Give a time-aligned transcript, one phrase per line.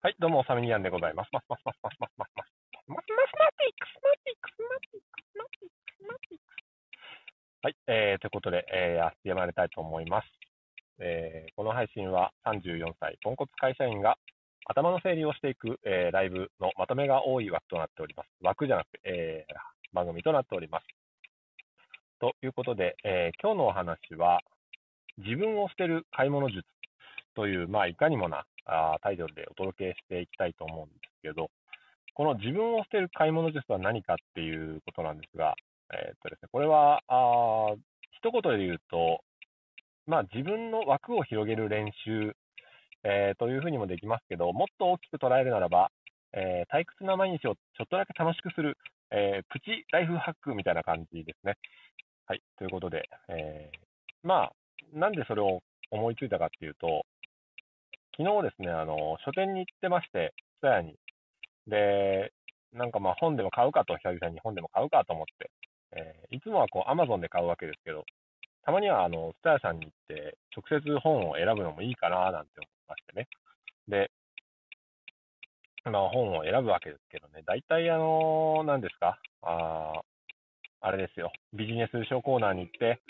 [0.00, 1.30] はい、どうも、サミニアンでございます。
[1.32, 2.54] マスマスマスマスマスマスマス。
[2.86, 6.38] マスマスマティックスマスマスマスマス。
[7.62, 10.28] はい、えー、ということで、えー、やってまいりたいと思います。
[11.00, 14.14] えー、この配信は34歳、ポンコツ会社員が
[14.66, 18.28] 頭の整理をしていく、えー、ライブのまとめが多い枠となっております。
[18.40, 19.54] 枠じゃなくて、えー、
[19.96, 20.86] 番組となっております。
[22.20, 24.42] ということで、えー、今日のお話は、
[25.18, 26.62] 自分を捨てる買い物術
[27.34, 31.50] という、まあ、いかにもなあタイトルでお届けしていきたいと思うんですけど、
[32.14, 35.54] この自分を捨てる買い物術は何かっていうことなんですが、
[35.92, 37.74] えー、っとですね、これは、あ
[38.18, 39.20] 一言で言うと、
[40.06, 42.34] まあ、自分の枠を広げる練習、
[43.04, 45.90] えー、というふうにもできますけど、もっと大きく捉えるならば、
[46.32, 48.76] えー、退屈な毎日をちょっとだけ楽しくする、
[49.10, 51.56] えプチライフハックみたいな感じですね。
[52.26, 52.42] はい。
[52.58, 53.70] ということで、え
[54.22, 54.52] まあ、
[54.92, 57.06] なんでそれを思いついたかっていうと、
[58.18, 60.96] 昨日ですね、あの、書店に行ってまして、ツタヤに。
[61.68, 62.32] で、
[62.72, 65.50] なんかまあ本でも買うかと、久々に本でも買うかと思って、
[65.92, 68.04] えー、いつもはこう、アマゾンで買うわけですけど、
[68.64, 73.28] たまにはあの、ツタヤさんに行って、直接本を選ぶのもいいかな、なんて思いましてね。
[73.86, 74.10] で、
[75.84, 80.02] まあ本を選ぶわけですけどね、大体あの、何ですか、あ
[80.80, 83.00] あれですよ、ビジネス書コーナーに行って、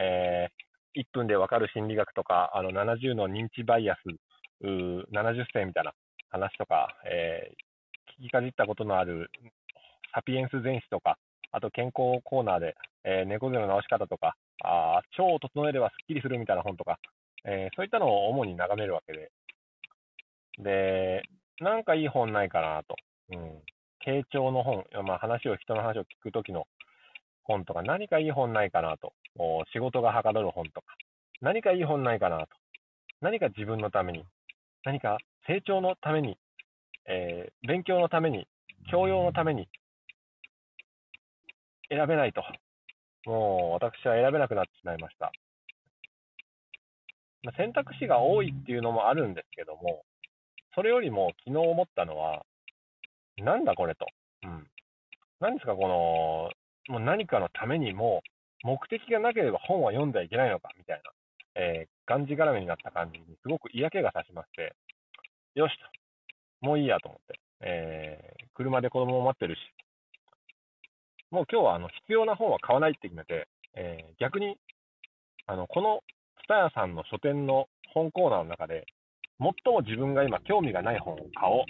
[0.00, 4.00] えー、1分でわかる心理学とか、あの70の認知バイアス
[4.64, 5.92] 70世みたいな
[6.30, 9.30] 話とか、えー、聞きかじったことのある
[10.14, 11.18] サピエンス全史とか、
[11.52, 16.98] あと健康コーナーで、えー、猫背の直し方とか、あ腸を整えればすっきりするみたいな本とか、
[17.44, 19.30] えー、そういったのを主に眺めるわけで、
[20.58, 21.22] で、
[21.60, 22.96] なんかいい本ないかなと。
[23.30, 23.62] うん。
[24.06, 26.66] 傾聴の本、まあ話を、人の話を聞くときの
[27.44, 29.12] 本とか、何かいい本ないかなと。
[29.72, 30.94] 仕事がはかどる本とか、
[31.40, 32.48] 何かいい本ないかなと。
[33.20, 34.24] 何か自分のために、
[34.84, 36.36] 何か成長のために、
[37.06, 38.46] えー、勉強のために、
[38.90, 39.68] 教養のために、
[41.88, 42.42] 選べないと。
[43.26, 45.32] もう私は選べなくなってしまいました。
[47.42, 50.04] ま、選択肢が多いっていうのもあるんですけども、
[50.74, 52.44] それよりも昨日思ったのは、
[53.38, 54.06] なんだこれと。
[54.42, 54.66] うん。
[55.40, 55.88] 何ですか、こ
[56.88, 58.22] の、もう何かのためにも、
[58.62, 61.12] 目的がなければ本は読んではいけないのか、みたいな。
[61.62, 64.74] え、がんじがらめになった感じにすごく嫌気がさしまして、
[65.54, 65.74] よし
[66.60, 69.58] と、もういいやと思って、えー、車で子供も待ってるし、
[71.30, 74.56] もう今日はあの必要な本は買わないって決めて、えー、逆に、
[75.46, 76.00] あの、この
[76.46, 78.86] 蔦屋さんの書店の本コーナーの中で、
[79.40, 81.64] 最も自分が今興味がない本を買おうっ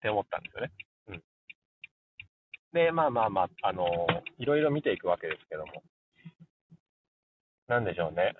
[0.00, 0.72] て思ったんですよね。
[1.08, 1.22] うん。
[2.72, 3.86] で、まあまあまあ、あの
[4.38, 5.82] いろいろ見ていくわけですけども、
[7.68, 8.34] なんでしょうね。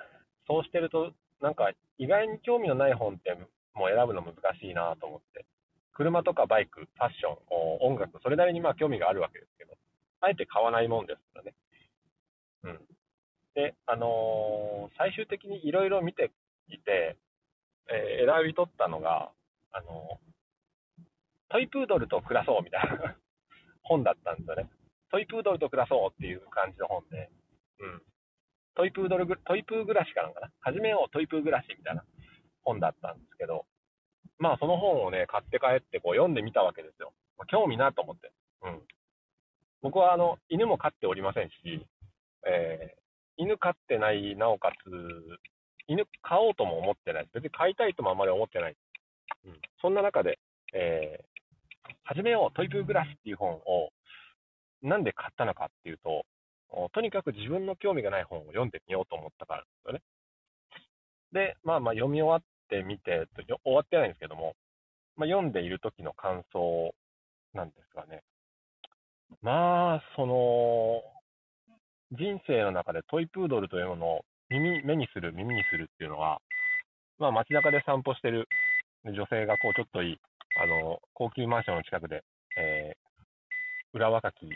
[0.51, 3.39] そうしてると、なんか意外に興味のない本って
[3.73, 5.47] もう選ぶの難しいなと思って、
[5.95, 9.79] 車とかバイク、ファッション、音楽、それなりにまあ興味があるわけですけど、
[10.21, 11.55] あえて買わないもんですからね。
[12.65, 12.81] うん。
[13.55, 16.33] で、あのー、最終的にいろいろ見て
[16.69, 17.17] いて、
[17.89, 19.31] えー、選び取ったのが、
[19.71, 21.03] あのー、
[21.49, 23.17] トイプードルと暮らそうみたいな
[23.83, 24.69] 本だったんですよね。
[25.13, 27.31] トイプードルと暮らそうっていう感じの本で、
[27.79, 28.03] うん。
[28.81, 30.49] トイプードルグ、トイプー暮らしかなんかな？
[30.63, 32.03] 始めようトイプー暮らしみたいな
[32.65, 33.67] 本だったんですけど、
[34.39, 37.13] まあその本をね、買って帰ってこう読んでみたわけですよ。
[37.49, 38.33] 興味なと思って。
[38.63, 38.81] うん。
[39.83, 41.85] 僕はあの、犬も飼っておりませんし、
[42.49, 44.89] えー、犬飼ってない、なおかつ、
[45.87, 47.29] 犬飼おうとも思ってない。
[47.35, 48.77] 別に飼いたいともあまり思ってない。
[49.45, 49.61] うん。
[49.83, 50.39] そんな中で、
[50.73, 53.91] えー、始めようトイプー暮らしっていう本を、
[54.81, 56.25] なんで買ったのかっていうと、
[56.93, 60.03] とにかく自分の興味がない本を読んでみようと思ったからですよね。
[61.33, 63.27] で、まあまあ読み終わってみて、
[63.65, 64.55] 終わってないんですけども、
[65.17, 66.95] まあ、読んでいる時の感想
[67.53, 68.23] なんですがね。
[69.43, 71.03] まあ、その、
[72.13, 76.41] 人生の中でトイプードルというものを耳、目にする、耳にするっていうのは、
[77.19, 78.49] まあ街中で散歩してる
[79.05, 80.21] 女性がこうちょっといい、
[80.61, 82.25] あの、高級マンションの近くで、
[82.57, 84.49] えー、裏若き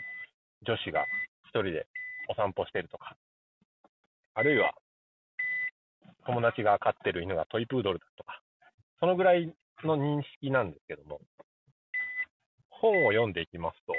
[0.66, 1.04] 女子が
[1.44, 1.86] 一人で
[2.28, 3.16] お散歩してるとか、
[4.34, 4.74] あるいは、
[6.26, 8.40] 友達が飼ってる犬がトイプードルだとか、
[9.00, 9.52] そのぐらい
[9.84, 11.20] の認識なんですけども、
[12.70, 13.92] 本を読んでいきますと、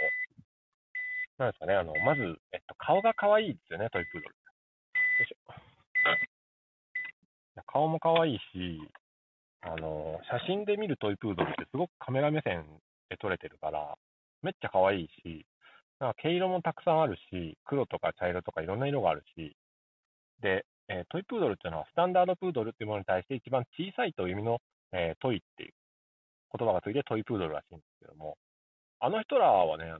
[1.38, 4.36] なんですかね、あの、まず、えっと、顔が可愛いですよね、トイプードル。
[4.36, 5.36] よいしょ。
[7.68, 8.80] 顔も可愛いし、
[9.62, 12.66] あの、写真で見るトイプードルってすごくカメラ目線
[13.10, 13.98] で撮れてるから、
[14.44, 15.46] めっちゃ可愛いし、
[16.00, 19.56] なんか毛色もたくさんあるし、黒とか茶色とかいろんな色があるし、
[20.42, 24.60] で、えー、トイプードルっていうのはスタンダードプードルっていうものに対して一番小さいという意味の、
[24.92, 25.74] えー、トイっていう、
[26.58, 28.38] 言葉がついてトイプードルらしいんですけども、
[29.00, 30.00] あの人らはね、あ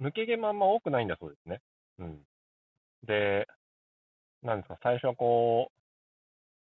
[0.00, 1.60] 抜け毛もあんま多くないんだそうですね。
[1.98, 2.18] うん。
[3.06, 3.46] で、
[4.42, 5.70] なんですか、最初はこ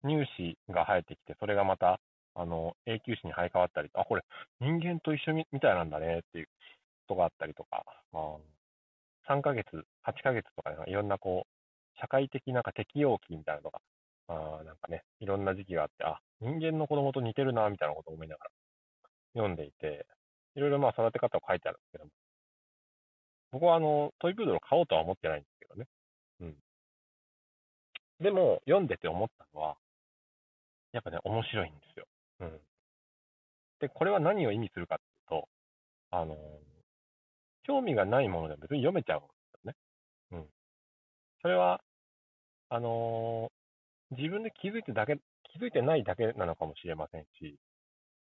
[0.05, 0.25] う、乳
[0.67, 2.01] 歯が生えてきて、それがまた、
[2.35, 4.23] あの、永久歯に生え変わったりあ、これ、
[4.61, 6.47] 人間と一緒みたいなんだねっていう
[7.09, 8.23] ことがあったりとか、まあ、
[9.29, 9.67] 3ヶ月、
[10.03, 13.81] 8ヶ月とか、いろんなこう、社会的なんか適応期みたいなのが、
[14.29, 18.51] あなんかね、いろんな時期があって、あ、人間の子供と似てるな、みたいなことを思いながら
[19.35, 20.07] 読んでいて、
[20.55, 22.11] いろいろまあ育て方を書いてあるんですけども、
[23.53, 25.87] 僕はあの、トイプードルを買おうとは思ってないんですけどね。
[26.41, 26.57] うん。
[28.21, 29.77] でも、読んでて思ったのは、
[30.93, 32.07] やっぱね、面白いんですよ。
[32.41, 32.61] うん。
[33.81, 35.49] で、これは何を意味するかっていうと、
[36.11, 36.37] あの、
[37.69, 39.77] 興味がないもので別に読めちゃうんですよね。
[40.33, 40.49] うん。
[41.43, 41.81] それは、
[42.71, 43.51] あの
[44.11, 45.19] 自分で気づいてだけ、
[45.53, 47.59] 気づいてないだけなのかもしれませんし、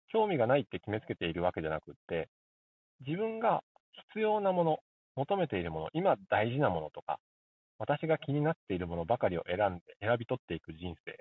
[0.07, 2.29] 興味がないって決めつけているわけじゃなくって、
[3.05, 3.63] 自分が
[4.13, 4.79] 必要なもの、
[5.15, 7.19] 求めているもの、今大事なものとか、
[7.79, 11.17] 私が気になっているものばかりを選んで、選び取っていく人生、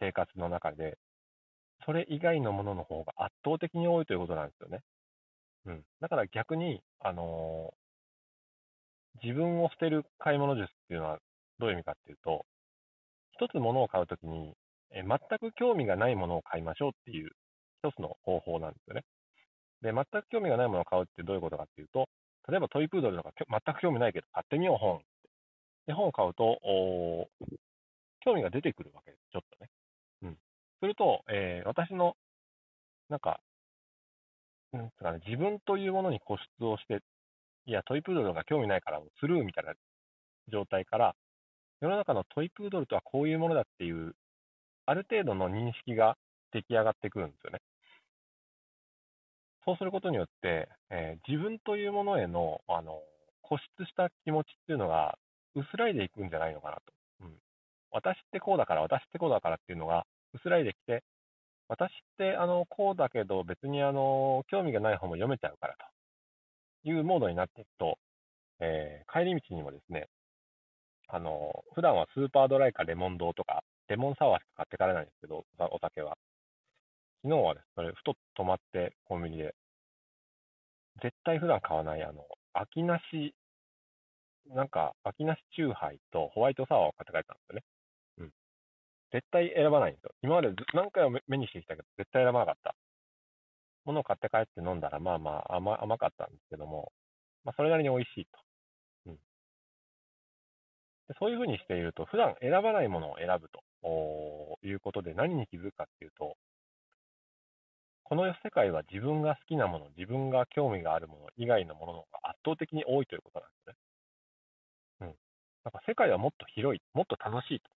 [0.00, 0.98] 生活の中で、
[1.86, 4.80] それ以外のものの方が圧倒的に多いということなんですよね。
[5.66, 5.84] うん。
[6.00, 11.18] だから逆に、あのー、自分を捨てる買い物術っていうのは
[11.58, 12.46] どういう意味かっていうと、
[13.32, 14.54] 一つ物を買うときに、
[14.92, 17.30] え全く興味がないものを買いましょうっていう
[17.82, 19.04] 一つの方法なんですよね。
[19.82, 22.08] で、全く興味がないものを買うってどういうことかっていうと、
[22.48, 25.00] 例えばトイプードルとか全く興味ないけど買ってみよう本。
[25.86, 27.28] で、本を買うと、お
[28.20, 29.70] 興味が出てくるわけです、ちょっとね。
[30.22, 30.38] うん。
[30.80, 32.16] すると、えー、私の、
[33.08, 33.40] なんか、
[34.72, 37.00] なんですかね、自分というものに固執をして、
[37.66, 39.74] いや、トイプードルが興味ないからスルーみたいな
[40.52, 41.14] 状態から、
[41.80, 44.14] 世の中のトイプードルとはこういうものだっていう、
[44.86, 46.16] ある程度の認識が
[46.52, 47.60] 出来上がってくるんですよね。
[49.64, 53.02] そうすることによって、えー、自分というものへの、あの、
[53.42, 55.18] 固執した気持ちっていうのが
[55.54, 56.82] 薄らいでいくんじゃないのかなと。
[57.22, 57.34] うん。
[57.90, 61.02] 私ってこうだから、私ってこうだからっていうのが薄らいできて、
[61.70, 65.76] 私ってあのこうだけど別にあの興味がない本も読めちゃうから
[66.82, 67.96] というモードになっていくと、
[68.58, 70.08] えー、帰り道にもですね、
[71.08, 76.16] あの、普段はスーパードライかレモン堂とか、レモンサワーしか買ってかれないんですけど、お酒は。
[77.22, 79.54] 昨日はですね、ふと止まってコンビニで、
[81.02, 83.34] 絶対普段買わない、あの、秋なし、
[84.48, 87.62] なんか、秋なしチューハイとホワイトサワーを買って帰ったんですよね。
[89.12, 90.14] 絶対選ばないんですよ。
[90.22, 92.74] 今まで何回も目にしてきたけど、絶対選ばなかった。
[93.84, 96.92] ものを買って帰って飲んだら、まあまあ甘甘かったんですけども、
[97.44, 98.38] まあ、それなりに美味しいと。
[99.06, 99.14] うん。
[99.14, 99.20] で
[101.18, 103.62] そういうふうにしていると、普段選ばないものを選ぶと
[104.62, 106.36] いうことで何に気づくかっていうと、
[108.04, 113.76] この世界は自分が好きなもの、自分が興味があるもの以外のものの方が圧倒的に多いということなんですね。
[115.00, 115.06] うん。
[115.64, 117.70] なんか世界はもっと広い、もっと楽しいと。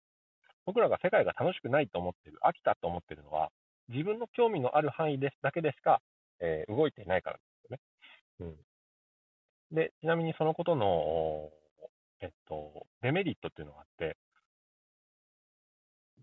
[0.67, 3.51] 僕らが世界が楽しくないと思ってる、飽きたと思ってるのは、
[3.89, 6.01] 自分の興味のある範囲ですだけでしか、
[6.41, 7.81] えー、動いていないからですよね。
[8.41, 9.77] うん。
[9.77, 11.51] で、ちなみにそのことの、
[12.21, 14.17] えっと、デメリットっていうのがあって、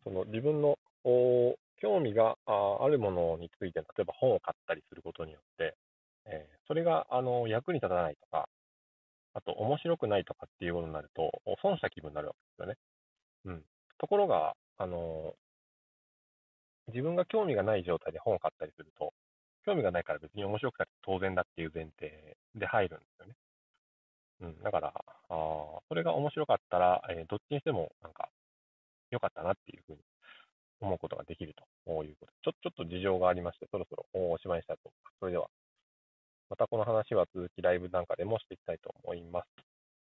[0.03, 5.75] その自分の興味があるものについて、例えば本を買ったりすることによって、
[6.25, 8.47] えー、それがあの役に立たないとか、
[9.33, 11.31] あと面白くないとかっていうことになると、
[11.61, 12.77] 損した気分になるわけですよね。
[13.45, 13.63] うん。
[14.01, 15.35] ところが、あの
[16.87, 19.13] 自分が興味がない状態で本を買ったりすると、
[19.63, 23.35] 興味がないから別に面白くたって当然だっていう前提で入るんですよね。
[24.41, 24.63] うん。
[24.63, 24.93] だから、あ
[25.29, 28.29] あそれが面白かったら、えー、どっちにしてもなんか
[29.11, 29.99] 良かったなっていうふうに
[30.81, 31.53] 思うことができる
[31.85, 35.15] ということ、ちょちょっと事情がありまして、そろそろおしまいにしたいと思います。
[35.19, 35.47] それでは、
[36.49, 39.47] またこの話は続きライブなんかでもしていきたいと思います。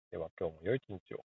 [0.10, 1.24] では今日も良い一日を。